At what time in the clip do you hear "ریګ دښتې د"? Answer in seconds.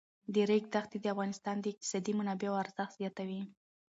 0.49-1.05